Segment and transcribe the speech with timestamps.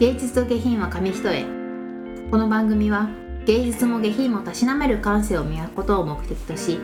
[0.00, 1.46] 芸術と下品は紙一重。
[2.28, 3.08] この番組は
[3.46, 6.80] 芸術も下品もたしなめる感性を磨くことを目的とし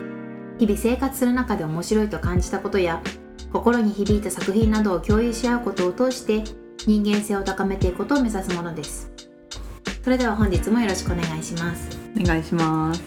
[0.59, 3.01] 日々生活する中で面白いと感じたことや
[3.51, 6.41] 心に響いた作品などを共有し合うことを通して
[6.87, 9.11] 人間性を高めていくことを目指すものです。
[10.03, 11.99] それでは本日もよろしくお願いします。
[12.17, 13.03] お願いします。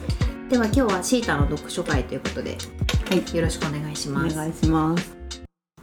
[0.51, 2.59] では今日はシータの読書会ということで
[3.09, 3.37] はい。
[3.37, 4.37] よろしくお願いしおます。
[4.37, 5.24] 願いします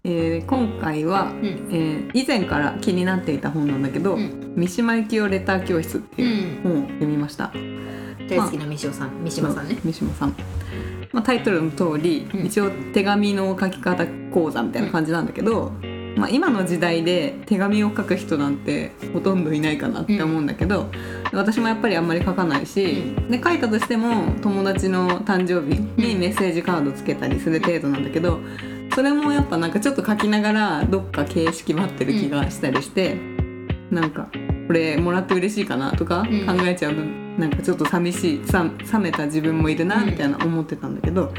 [0.04, 1.41] えー今回は、ん。
[1.71, 4.54] えー以前から気になっていた本なんだけど、うん。
[4.55, 6.64] 三島由紀夫レター教室ってういうん。
[6.64, 7.51] 本を読みました、
[8.28, 9.23] 大好きな三島さん。
[9.23, 9.78] 三島さんね。
[9.83, 10.36] 三島さん、
[11.11, 12.45] まあ、タイトルの通り、うん。
[12.45, 15.71] 一応手紙の書き方講座みたいな感じなんだけど、
[16.18, 20.87] まあ、今の時代で手紙を書く人なんてほとんどいないかなって思うんだけど、
[21.31, 28.39] 私もやっぱりあんまり書かないし、うで書いたとしても友達の誕生日にメッセージカードつけたりする程度なんだけど
[28.93, 33.16] それもやっぱなんかちょっと書きながらどっか形式待ってる気がしたりして、
[33.89, 34.30] なんか
[34.67, 36.45] これもらって嬉しいかなとかうん。
[36.45, 41.33] 考えちゃうとなんかちょっと寂しいさ冷めた自分もいるなみたいな思ってたんだけど、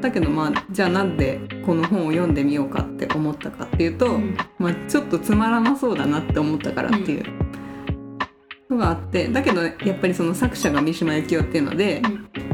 [0.00, 4.36] だけどまあじゃあなんでこの本を読んでみようかって思ったかっていうと、うん。
[4.58, 7.24] まあ、ちょっとつまらなそうだなって思ったからっていう。
[7.24, 7.49] の
[8.76, 12.02] があってだけどやっぱりその作者が三島由紀夫っていうので、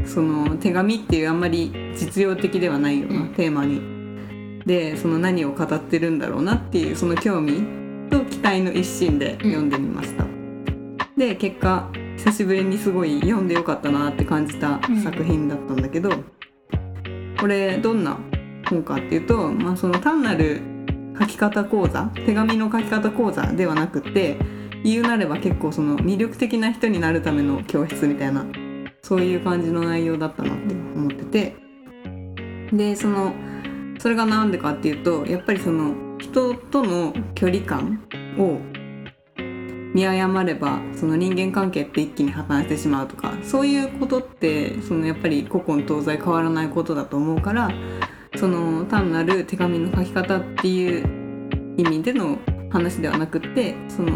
[0.05, 7.63] その手紙っていうあんまり実用的ではないようなうんテーマに、でその何を語ってるんだろうなっていうその興味
[8.09, 10.25] と期待の一心で読んでみました。
[11.17, 15.01] で結果久しぶりにすごい読んでよかったなって感じたうん。
[15.01, 16.09] 作品だったんだけど、
[17.39, 18.17] これどんな
[18.69, 20.61] 本かっていうと、まあ、その単なる
[21.19, 24.37] 書き方講座手紙の書き方講座ではなくて
[24.83, 28.45] 言うなれば結構その魅力的な人になるための教室みたいな
[29.01, 31.67] そういう感じの内容だったなって思ってて。
[32.71, 33.33] でその
[33.99, 38.03] それが何でかっていうとやっぱりその人との距離感
[38.37, 38.59] を
[39.93, 47.71] 見誤ればその人間関係って一気に破綻してしまうとかそういうことってそのやっぱり古今東西変わらないことだと思うから
[48.35, 52.37] その単なる手紙の書き方っていう意味での
[52.69, 54.11] 話ではなくってその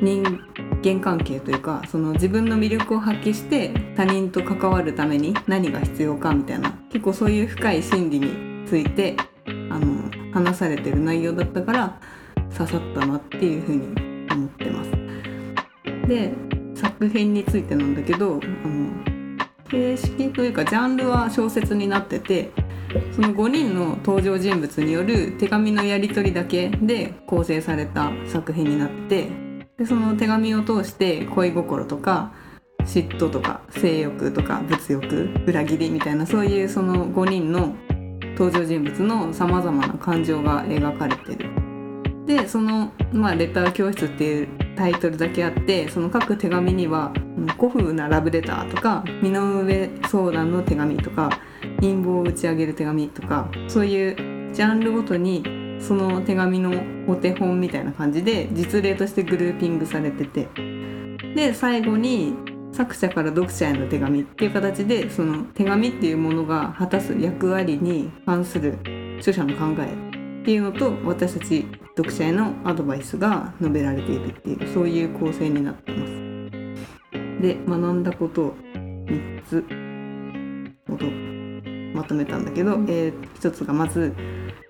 [0.00, 0.40] 人
[0.82, 9.16] 間関係というかその自分の魅力を発揮して他人と関わるために何が必要かみたいな結構そういう深い心理について
[9.46, 12.00] あの話されてる内容だったから
[12.56, 14.90] 刺さったなっていうふうに思ってます。
[16.08, 16.32] で
[16.74, 19.04] 作品についてなんだけどあの
[19.68, 22.50] 形式というかジャンルは小説になってて
[23.12, 29.43] その5人の登場人物による手紙のやり取りだけで構成された作品になって
[29.78, 32.32] でその手紙を通して恋心とか
[32.84, 35.06] 嫉妬とか性欲とか物欲
[35.46, 37.74] 裏切りみたいなそういうその5人の
[38.38, 41.50] 登場人物のさまざまな感情が描かれてる。
[42.26, 51.38] でその、まあ、レター教室っていうタイトルだけあってその各手紙にはうん古風なラブレターとか身の上相談の手紙とか
[51.80, 55.44] 陰謀を打ち上げる手紙とかそういうジャンルごとに
[55.80, 56.72] その手紙の
[57.06, 60.48] お手本みたいな感じで実例としてグルーピングされてて
[61.34, 62.34] で最後に
[62.72, 68.78] 作者から読者への手紙っていう形でその手紙っていうものが果たす役割に関する
[69.18, 71.66] 著者の考えっていうのと私たち
[71.96, 76.12] 読者へのアドバイスが述べられているっていうそういう構成になってます。
[77.40, 78.54] で学んだことを
[79.06, 79.64] 3つ
[80.88, 81.06] ほど
[81.94, 84.14] まとめたんだけど、うんえー一つがまず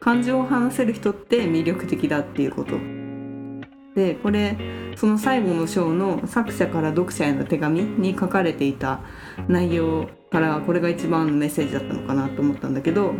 [0.04, 2.76] 感情を話せる人って魅力的だっていうこと。
[3.94, 4.58] でこれ
[4.96, 9.00] その最後の章の作者から読者への手紙に書かれていた
[9.48, 13.14] 内容からこれが一番のメッセージだったのかなと思ったんだけど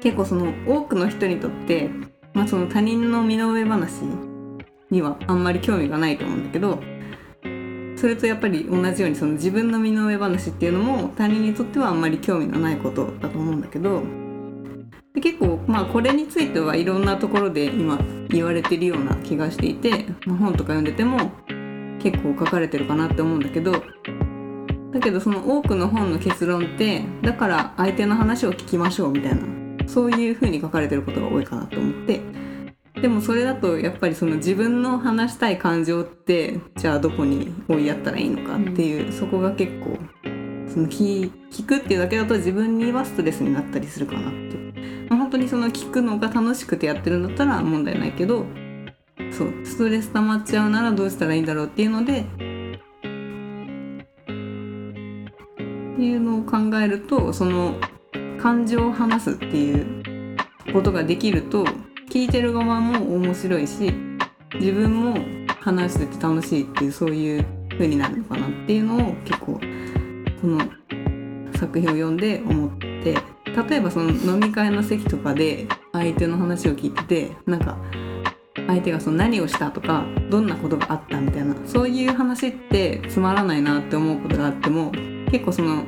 [0.00, 1.90] 結構その多くの人にとって、
[2.34, 4.02] まあ、その他人の身の上話
[4.90, 6.78] にはあんまり興味がないと思うんだけど
[7.96, 14.02] それとやっぱり同じようにその自分の身の上話っていうのも他人にとってはあんまり興味のないことだと思うんだけど
[15.14, 17.98] で結構まあこれについてはいろんなところで今
[18.28, 21.30] 言われてるような気がしていて、まあ本とか読んでても
[21.98, 23.72] 結構書かれてるかなって思うんだけど
[24.92, 32.20] だけどその多くの本の結論ってだから相手の話を聞きましょうみたいなそういう風に書かれてることが多いかなと思って
[33.00, 39.96] でもそれだとやっぱりその自分の話したい感情ってじゃあどこに追いやったらいいのかっていう、そこが結構
[40.68, 41.30] その聞
[41.66, 44.58] くっていうだけだと自分にはストレスになったりするかなって、
[45.28, 48.46] 本当にその聞くのが楽しくてやってるんだったら問題ないけど
[49.30, 52.42] そうストレス溜まっちゃうならどうしたらいいんだろうっていうのでって
[56.02, 57.74] いうのを考えるとその
[58.40, 60.34] 感情を話すっていう
[60.72, 61.66] ことができると
[62.10, 63.92] 聞いてる側も面白いし
[64.54, 65.18] 自分も
[65.60, 69.60] 話してて楽しいっていうそういう風になるのかなっていうのを結構
[70.40, 70.58] この
[71.58, 73.27] 作品を読んで思って
[73.68, 77.78] 例えばその飲み会の席とかで相手の話を聞いててなんか
[78.66, 84.92] 相手がその何をしたとかどんなことがあったみたいなそういう話ってつまらないなって思うことがあっても
[85.30, 85.84] 結構その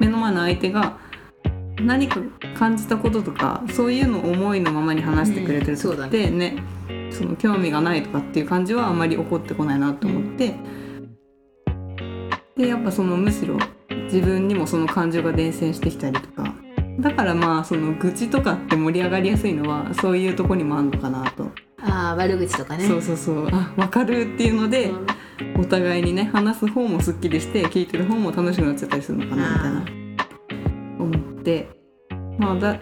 [0.00, 0.98] 目の前の相手が
[1.80, 2.20] 何か
[2.54, 6.62] 感じたこととかそういうのを思いのままに話してくれてる時ってね,、
[7.10, 10.54] その興味がないとかっていう感じはあんまり起こってこないなと思って。
[12.56, 13.56] でやっぱそのむしろ
[14.04, 16.54] 自分にもその感情が伝染してきたりとか
[17.00, 21.50] だからまあその愚痴とかって盛り上がりやすいのはそういうとこにもあるのかなと。
[21.80, 22.86] ああ悪口とかね。
[22.86, 23.48] そうそうそう。
[23.50, 24.92] あ分かるっていうので、
[25.58, 29.84] お互いにね話す方もすっきりして聞いてる方も楽しくなっちゃったりするのかなみたいな。
[30.98, 31.68] 思って。
[32.38, 32.78] まあだ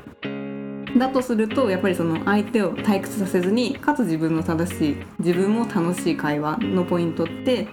[0.96, 7.68] だとするとやっぱりその相手を退屈させずにかつ自分の正しい自分も楽しい会話のポイントって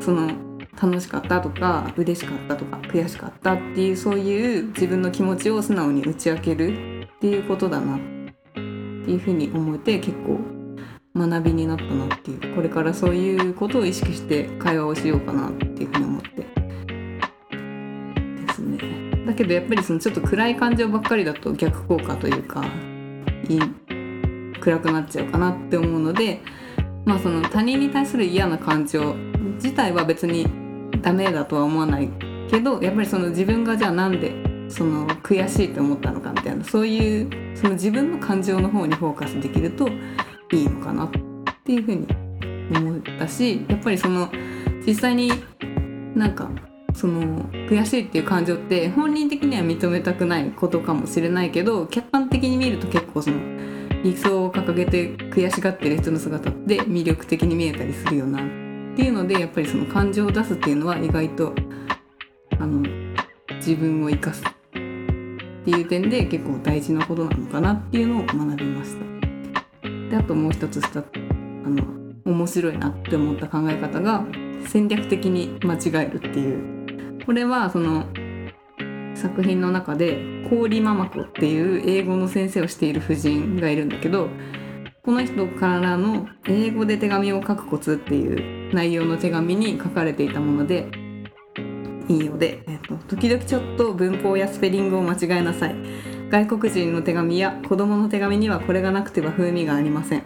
[0.00, 0.30] その
[0.80, 7.98] 楽しかったとか嬉しかったとか悔しかったっていうそういう自分の気持ちを素直に打ち明けるっていうことだなっ
[8.52, 10.38] ていうふうに思えて結構
[11.16, 16.28] 学びになったなっていうこれからそういうことを意識して会話をしようかなっていうふうに思って
[18.46, 19.24] ですね。
[19.24, 22.62] だけどやっぱりそのちょっと暗い感情ばっかりだと逆効果というか
[24.60, 26.40] 暗くなっちゃうかなって思うので
[27.04, 29.14] まあその他人に対する嫌な感情
[29.54, 30.65] 自体は別に
[31.02, 32.08] ダメだとは思わない
[32.50, 34.32] けどやっぱりその自分がじゃあなんで
[34.68, 39.88] その悔しいと思ったのかみたいなそういうその自分の感情の方にフォーカスできると
[40.52, 41.10] いいのかなっ
[41.64, 42.06] ていうふうに
[42.76, 44.30] 思ったしやっぱりその
[44.86, 45.30] 実際に
[46.14, 46.50] なんか
[46.94, 53.36] その悔しいっていう感情って本人的には認めたくないことかもしれないけど客観的に見ると結構その
[54.02, 58.65] 理想を掲げて悔しがってる人の姿って魅力的に見えたりするよな
[58.96, 61.52] っていうのでやっぱりその感情を出すっていうのは意外と
[62.58, 62.80] あの
[63.56, 69.04] 自分を生かすっていう点で結構大事なことなのかなっていうのを学びました。
[70.08, 71.02] であともう一つしたあ
[71.68, 71.84] の
[72.24, 74.24] 面白いなって思った考え方が
[74.66, 78.06] 戦略的に間違えるっていうこれはその
[79.14, 84.30] 作品の中で氷ママ子っていう英語の先生をしている婦人がいるんだけど
[85.06, 90.88] この人からの英語で手紙を書くコツっていう内容の手紙に書かれていたもので
[92.08, 95.76] 引用で、えっと、時々ちょっと文法やスペリングを間違えなさい。
[96.28, 100.24] 外国人の手紙や子供の手紙にはこれがなくては風味がありません。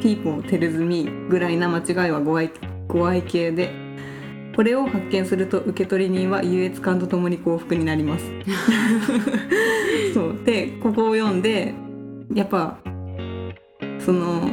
[0.00, 2.50] People tells me ぐらいな間違いはご愛
[2.88, 3.70] ご愛敬で
[4.56, 8.24] これを発見すると受取人は優越感とともに幸福になります。
[10.14, 10.38] そう。
[10.42, 11.74] でここを読んで
[12.32, 12.78] やっぱ
[14.04, 14.48] その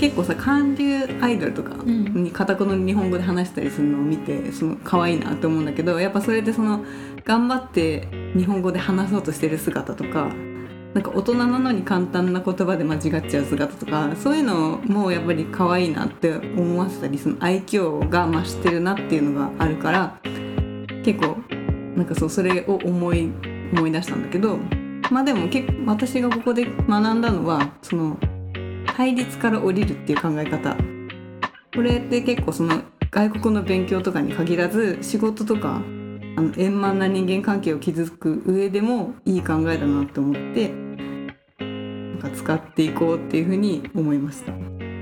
[0.00, 2.24] 結構さ韓流アイドルとかうん。
[2.24, 6.84] に片言の日本語で話したりするのを見てその可愛いなって思うんだけどやっぱそれでその
[7.24, 10.30] 頑張って日本語で話そうとしてる姿とか
[10.94, 20.18] なんか大人なのに簡単な言葉で間違っちゃう姿とかそういうのもやっぱり可愛いなって思わせたりその愛嬌が増してるなっていうのがあるから
[21.04, 21.36] 結構
[21.96, 23.30] なんかそうそれを思い
[23.72, 24.58] 思い出したんだけど
[25.10, 28.18] まあでも結構私がここで学んだのはその
[28.96, 30.74] 対立から降りるっていう考え方。
[31.74, 44.52] これって結構その外国の勉強とかに限らず仕事とかあの円満な人間関係を築く上でもいい考えだなって思ってなんか使っていこうっていうふうに思いました。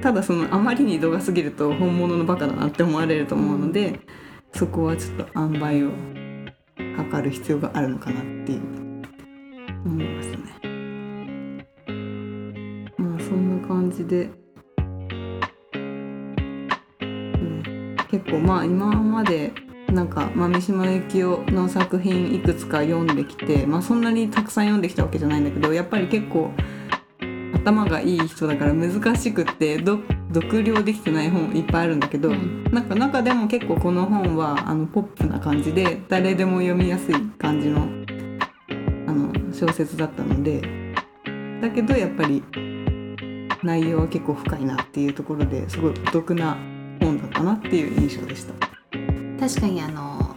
[0.03, 4.01] ただそのあまりに度が過ぎると本物のバカだなって思われると思うので
[4.53, 5.91] そこはちょっと塩梅を
[6.97, 8.85] 測る必要があるのかなっていう。
[9.85, 10.24] 思いまし
[14.09, 14.31] じで、
[17.03, 19.53] うん、結構まあ今まで
[19.93, 26.51] なんか豆島幸男の作品いくつか読んできて、まあ、そんなにたくさん読んできたわけじゃないんだけどやっぱり結構
[27.55, 29.99] 頭がいい人だから難しくってど
[30.35, 32.65] 読了できてない本いっぱいあるんだけど、うん。
[32.73, 37.83] なんか中でも結構この本はあのポップな感じで誰でも読みやすい感じの
[39.07, 40.61] あの小説だったので
[41.63, 42.43] だけどやっぱり
[43.65, 46.57] 内容は結構深いなっていうところですごいお得な
[47.01, 48.55] 本だったなっていう印象でした。
[49.41, 50.37] 確かにあの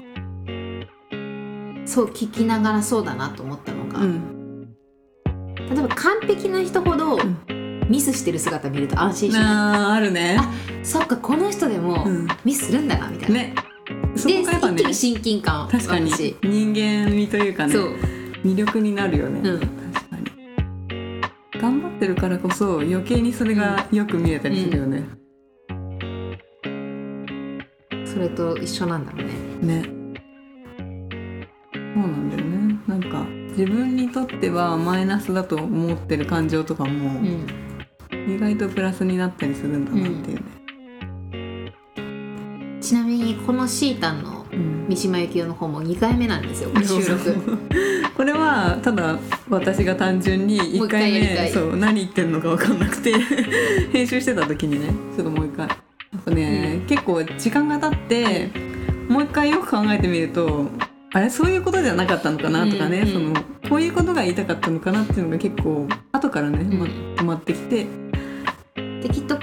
[1.85, 4.67] そう聞きながらそうだなと思ったのが、うん、
[5.25, 7.37] 例えば完璧な人ほどん。
[7.89, 10.37] ミスしてる姿見ると安心しない、あーあるね。
[10.83, 12.27] そっかこの人でもうん。
[12.43, 13.55] ミスするんだなみたいな、ね。
[14.17, 16.11] そでこがやっぱね親近感を確かに。
[16.11, 17.73] 人間味というかね
[18.43, 19.86] 魅力になるよね、うん、
[21.59, 25.03] 頑張ってるからこそ余計にそれがよく見えたりするよね、
[28.05, 29.33] それと一緒なんだろうね。
[29.81, 29.83] ね。
[29.83, 29.89] そ
[31.99, 32.79] うなんだよね。
[32.87, 33.25] なんか
[33.57, 37.45] 自分にとってはマイナスだと思ってる感情とかもうん。
[38.11, 40.43] 意外とプラスになったりするんだなっていうね、
[42.81, 44.77] ちなみにこのシータンのうん。
[44.87, 47.57] 三島由紀夫の方も2回目なんですよ収録
[48.97, 49.17] だ
[49.49, 53.13] 私が単純に1もう一回目そう何言ってんのか分かんなくて
[53.93, 55.67] 編集してた時にねちょっともう一回。
[55.67, 58.49] やっぱね、結構時間が経って
[59.09, 60.67] もう一回よく考えてみると
[61.13, 63.33] あれそういうことじゃなかったのかなとかね、うんうんその
[63.69, 66.91] こういうことが言いたかったのかなっていうのが結構後からね、まうん。
[67.17, 67.85] 止まってきて、
[69.01, 69.37] できっと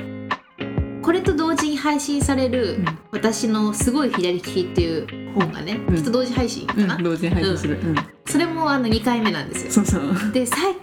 [1.84, 5.94] 配信されるうん「私のすごい左利き」っていう本がね、うん。
[5.96, 7.94] きっと同時配信かな、うん同時に配信する、うん。
[8.24, 9.70] それもあの2回目なんですよ。
[9.70, 10.76] そうそう、でさい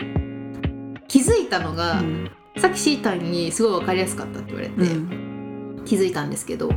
[1.08, 2.30] 気づいたのが、うん。
[2.58, 5.82] さっきシータンにすごい分かりやすかったって言われて、うん。
[5.86, 6.70] 気づいたんですけど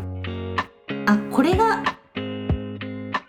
[1.04, 1.83] あこれが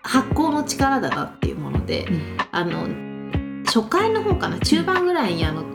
[0.02, 2.38] 発酵の力だなっていうもので、うん。
[2.52, 2.88] あの
[3.66, 4.60] 初回の方かな？
[4.60, 5.66] 中盤ぐらいにあの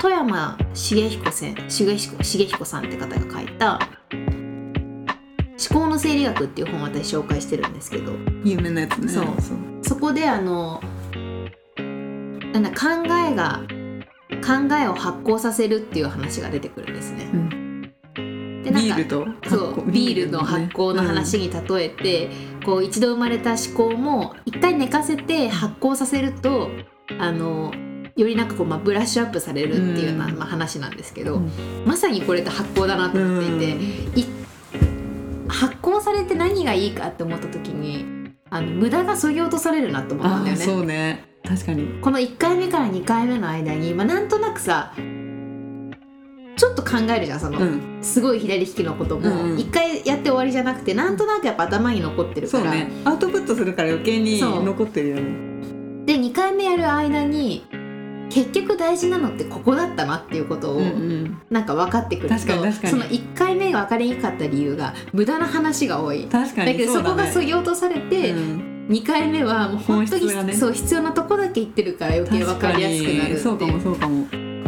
[0.00, 3.80] 富山茂彦さん茂彦さんって方が書いた
[5.68, 8.12] 「思考の生理学」っていう本を私紹介してるんですけど。
[8.44, 9.08] 有名なやつね。
[9.08, 9.24] そう。
[9.82, 10.82] そこであの
[12.52, 13.60] なんだ考えが
[14.44, 17.30] 考えを発酵させるっていう話が出てくるんですね。
[18.62, 22.30] でなんかビールと発そう酵ビールの発酵の話に例えて、
[22.64, 26.70] こう一度生まれた思考も一回寝かせて発酵させると
[27.18, 27.72] あの
[28.16, 30.36] よりなんかこう、まあ、ブラッシュアップされるっていうような、うん。
[30.36, 31.50] まあ、話なんですけど、うん。
[31.86, 34.24] まさにこれって発酵だなと思っていて、い
[35.60, 40.64] 発酵されて何がいいかって思った時にあの無駄がそぎ落とされるなと思ったんだよね。
[40.64, 41.24] そうね。
[41.44, 42.00] 確かに。
[42.00, 47.98] この1回目から2回目の間に、まあ、なんとなくさちょっと考えるじゃんその、うん。
[48.00, 49.58] すごい左利きのことうんもうん。
[49.58, 52.90] 一回やって終わりじゃなくてなんとなくやっぱ頭に残ってるから、そうね。
[53.04, 55.50] アウトプットするから余計に残ってるよね。
[56.06, 57.66] で2回目やる間に
[58.30, 61.42] 結局大事なのってここだったなっていうことをうんうん。
[61.50, 62.90] なんか分かってくると、確かに確かに。
[62.90, 66.26] その1回目が分かりにくかった理由が無駄な話が多い。
[66.26, 67.30] 確かだけどそこがね。
[67.32, 68.86] そぎ落とされて、うん。
[68.88, 70.52] 2回目はもう本当に、ね。
[70.54, 74.26] そう必要なとこだけ言ってるから余計分かりやすくなるそうかもそうかも。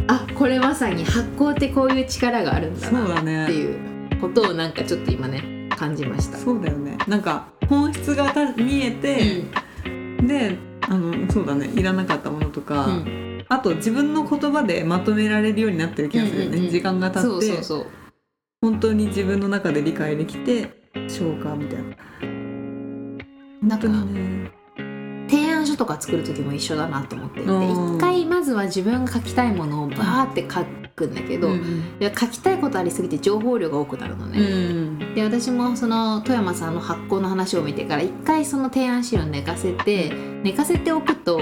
[0.09, 6.39] あこれまさに発酵ってこういう力があるんだなだねっていうことをなんかちょっと今ね感じました。
[6.39, 6.99] そうだよね。
[7.07, 9.45] なんか本質がた見えて、
[10.25, 11.71] であのそうだね。
[11.75, 16.71] いらなかったものとか、うんあと自分の言葉でまとめられるようになってる気がするよね、うんうんうん。
[16.71, 17.63] 時間が経って
[18.63, 20.71] 本当に自分の中で理解できて
[21.07, 21.97] 消化みたいな。
[23.63, 23.87] なんか
[25.29, 27.97] 提案書とか作る時も一緒だなと思っていてうん。
[27.97, 30.65] 一回まずは自分が書きたいものをバーって書
[30.97, 34.39] くんだけど、うんいや書きたいことありすぎて情報量が多くなるのうね。
[34.41, 40.11] んで私もその富山さんの発酵の話を見てから一回その提案資料寝かせて
[40.43, 41.41] 寝かせておくと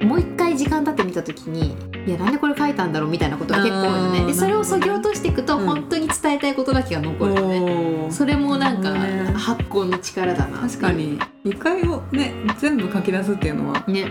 [0.00, 1.74] もう一回時間経ってみた時に
[2.06, 11.18] いやなんでこれ書いたんだろうみたいなことが結構あーねでそれをそぎ落としていくとうん本当に伝えたいことだけが残るのね、それもなんかね発酵の力だな確かに。
[11.44, 13.84] 一回をね全部書き出すっていうのは。
[13.88, 14.06] ね。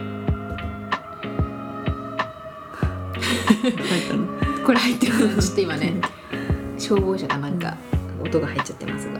[4.65, 5.93] これ入ってるのちょっと今ね
[6.77, 7.77] 消防車がなんか
[8.21, 9.13] 音が入っちゃってますが。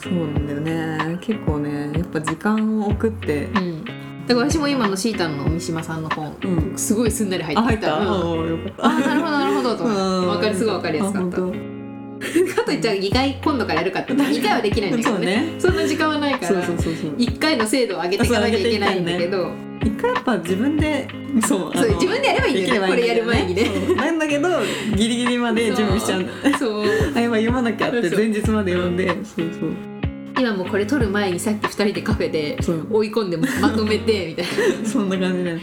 [0.00, 1.18] そうなんだよね。
[1.20, 3.84] 結構ねやっぱ時間を送ってうん
[4.26, 6.78] だから私も今のシータンの三島さんの本うん。
[6.78, 7.98] すごいすんなり入あってきた。
[7.98, 8.48] うん。
[8.48, 8.86] よかった。
[8.86, 9.84] あなるほどなるほどと。
[9.84, 11.36] 思ってわかるすごいわかりやすかった。
[11.36, 15.56] かといっちゃ2回今度からやるかって2回はできないんだけどね。
[15.58, 17.10] そんな時間はないかそうそうそうそう。
[17.16, 19.50] 1回の精度を上げていかなきゃいけないんだけど。
[19.82, 21.06] 一回やっぱ自分で
[21.46, 22.88] そうあのそう自分でやればいいんだよね。
[22.88, 23.64] これやる前にね。
[23.64, 23.96] そう。
[23.96, 24.48] なんだけど
[24.96, 26.24] ギリギリまで準備しちゃう
[26.58, 26.84] そう。
[27.14, 28.18] あ今読まなきゃってそう。
[28.18, 29.08] 前日まで読んで。
[29.08, 29.93] そうそう
[30.38, 32.58] 今もこれ撮る前にさっき2人でカフェで
[32.90, 34.44] 追い込んでまとめてみたい
[34.82, 34.84] な。
[34.86, 35.58] そんな感じで。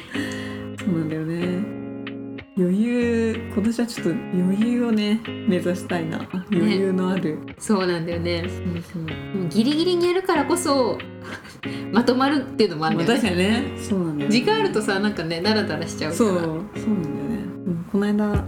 [0.78, 1.82] そうなんだよね。
[2.58, 3.52] 余裕。
[3.54, 6.22] 今年はちょっと余裕をね目指したいな。
[6.52, 8.44] 余裕のある、そうなんだよね。
[8.48, 9.48] そうそう。
[9.50, 10.98] ギリギリにやるからこそ
[11.92, 13.30] まとまるっていうのもあるんまあだよね。
[13.30, 13.78] 確かにね。
[13.78, 14.36] そうなんだよね。
[14.36, 16.16] 時間あるとさなんかねダラダラしちゃうから。
[16.18, 16.30] そう。
[16.30, 18.46] そうなんだよね、うんこの間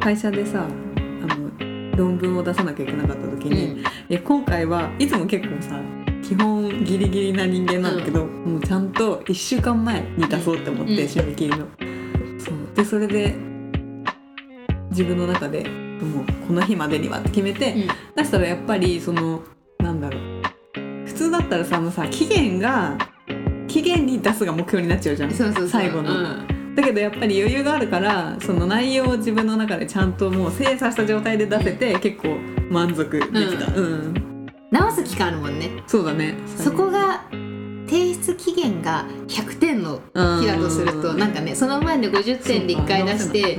[0.00, 5.80] 会社でさあの論文を出さなきゃいけなかった時に、いや今回はいつも結構さ
[6.22, 10.98] 基本ギリギリな人間なんだけど、もうちゃんと1週間前に出そうって思って、うん。
[10.98, 11.66] 締め切りの。
[12.38, 12.74] そう。
[12.74, 13.34] でそれで
[14.90, 17.88] 自分の中でもうこの日までにはって決めて、うん。
[18.16, 19.42] 出したらやっぱりその
[19.78, 20.22] なんだろう。
[21.04, 22.96] 普通だったらささ期限が
[23.68, 25.32] 期限に出すが目標になっちゃうじゃん。
[25.68, 26.53] 最後の。
[26.74, 32.36] うんだけどやっぱり余裕があるからその内容を自分の中でちゃんともう精査した状態で出せて、結構
[32.70, 34.46] 満足できた、うん。
[34.70, 35.70] 直す期間あるもんね。
[35.86, 36.34] そうだね。
[36.58, 37.22] そこが
[37.86, 40.00] 提出期限が100点の
[40.40, 43.56] 日だとするとなんかねその前で50点で1回出して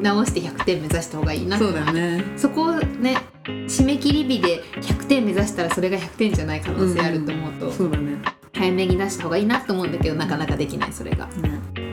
[0.00, 2.24] 直して100点目指した方がいいなそうだよね。
[2.36, 8.22] そこをね締め切り日で100点目指したらそれが100点じゃない可能性あると思うと、そうだね。
[8.54, 11.26] 早めに出した方がいいなと思うんだけどなかなかできないそれが。
[11.26, 11.60] ね。
[11.74, 11.83] 目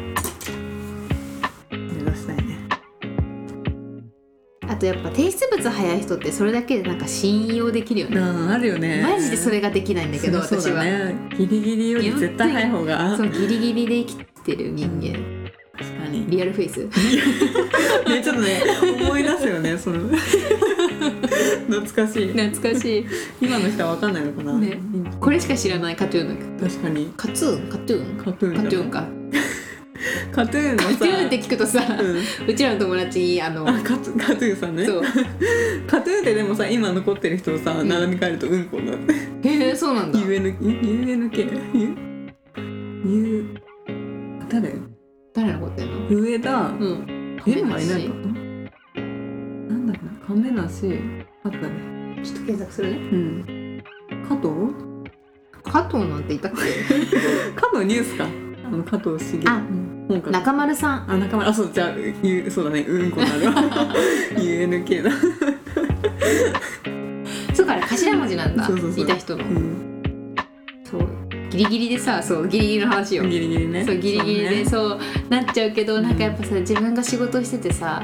[4.81, 8.19] とやっぱ提出物早い人ってそれだけでなんか信用できるよね。
[8.19, 9.03] ああるよね。
[9.03, 10.83] マジでそれができないんだけどそう私は。
[11.37, 13.15] ギリギリより絶対早い方が。
[13.15, 15.19] そうギリギリで生きてる人間。
[15.77, 16.25] 確かに。
[16.27, 16.77] リアルフェイス。
[16.79, 16.89] ね
[18.23, 18.61] ちょっとね
[19.01, 20.09] 思い出すよねその。
[21.69, 22.33] 懐かしい。
[22.33, 23.05] 懐かしい。
[23.39, 24.79] 今の人は分かんないのかな、ね。
[25.19, 27.13] これしか知らないカトゥーンの確かに。
[27.15, 27.69] カツーン？
[27.69, 28.17] カトゥーン？
[28.17, 29.07] カトゥーンか
[30.31, 30.89] カトゥーンのさ。
[30.89, 31.81] カトゥーンって聞くとさ、
[32.47, 34.85] うちらの友達にあのあカトカトゥーンさんね。
[34.85, 35.03] そう。
[35.87, 37.87] カトゥーンってでもさ今残ってる人をさん。
[37.87, 39.13] 並び替えるとうんこになって。
[39.49, 40.19] へえそうなんだ。
[40.19, 41.95] UNK
[44.49, 44.73] 誰？
[45.33, 46.21] 誰残ってんの？
[46.21, 46.59] 上田。
[46.59, 47.37] うん。
[47.47, 47.61] え亀梨。
[47.61, 49.01] 今いないかな
[49.75, 50.11] んだっけな？
[50.27, 50.99] 亀梨。
[51.43, 51.67] あったね。
[52.23, 52.97] ちょっと検索するね。
[52.97, 53.83] うん。
[54.27, 54.49] 加藤？
[55.63, 56.57] 加藤なんていたっけ？
[57.55, 58.25] 加藤ニュースか。
[58.25, 58.27] あ
[58.77, 59.43] の加藤茂。
[59.47, 59.61] あ
[60.07, 61.11] 本か中丸さん。
[61.11, 61.91] あ仲間あそうじゃあ
[62.23, 62.81] ゆそうだね。
[62.81, 63.53] うんこなるわ
[64.35, 65.11] UNK だ。
[67.53, 68.63] そうかあれ頭文字なんだ。
[68.65, 69.03] そうそうそう。
[69.03, 69.43] いた人の。
[69.43, 70.35] うん。
[70.83, 71.07] そう。
[71.49, 73.23] ギリギリでさそうギリギリの話よ。
[73.23, 73.85] ギリギリね。
[73.85, 74.99] そうギリギリでそう
[75.29, 78.01] なっちゃうけどなんかやっぱさ自分が仕事しててさ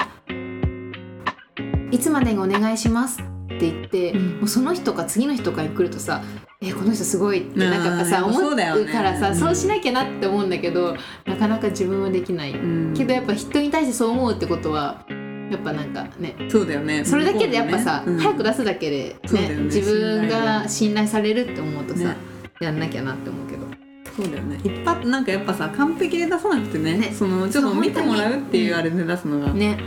[1.89, 4.37] いつまでにお願いしますって言って、うん。
[4.37, 6.21] もうその日とか次の日とかに来るとさ
[6.61, 9.35] えこの人すごいってなんかさ思そうからさうん。
[9.35, 10.95] そうしなきゃなって思うんだけど
[11.25, 12.93] なかなか自分はできない、うん。
[12.95, 15.05] けどやっぱ人に対してそう思うってことは
[15.51, 17.03] やっぱなんかねそうだよね。
[17.05, 18.19] それだけでやっぱさ、うん。
[18.19, 19.55] 早く出すだけで、ねね。
[19.63, 22.17] 自分が信頼されるって思うとさ、ね。
[22.59, 23.65] やんなきゃなって思うけど。
[24.15, 24.59] そうだよね。
[24.63, 27.11] 一発なんかやっぱさ完璧で出さなくてねね。
[27.13, 29.77] そのちょっと見てもらうっていうあれで出すのがね。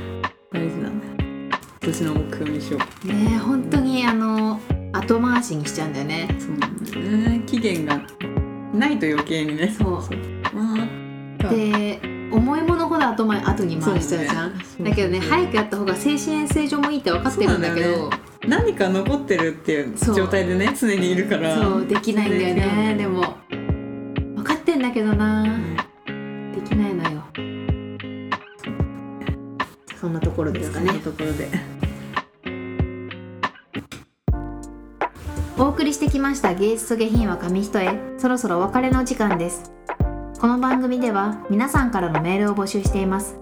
[0.53, 1.10] 大事なんだよ今
[1.91, 4.61] 年の目標にしようね本当にあの
[4.93, 6.29] 後回しにしちゃうんだよね。
[6.39, 7.43] そうなんだよね。
[7.47, 8.01] 期限が
[8.75, 9.75] ないと余計にね。
[9.77, 9.99] そう。
[10.53, 12.01] あで
[12.33, 18.11] 重いものほど後前後に回しちゃうじゃん、そうだけどね早くやった方が精神衛生上もいいって分かってるんだけど。
[18.47, 21.57] 何か残ってるっていう状態でね常にいるから。
[21.63, 22.95] そうできないんだよね。
[22.97, 23.37] でも
[24.37, 25.43] 分かってんだけどな。
[25.43, 25.77] うん。
[26.53, 27.23] できないのよ。
[30.01, 30.87] そんなところですかね。
[30.87, 31.49] そんなところで
[35.81, 37.99] 送りしてきました芸術と下品は紙一重。
[38.19, 39.73] そろそろお別れの時間です。
[40.39, 43.39] この番組では皆さんからのメールを募集しています。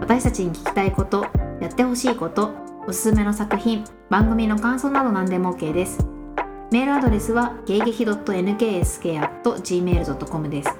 [0.00, 1.26] 私たちに聞きたいこと
[1.60, 2.54] やってほしいこと
[2.88, 5.98] おすすめの作品番組の感想など何でも OK です。
[6.72, 10.70] メールアドレスは芸劇 .nksk.gmail.com です。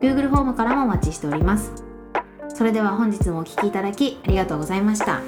[0.00, 1.74] Google フォームからもお待ちしております。
[2.48, 5.20] それでは本日もお聴きいただきありがとうございました。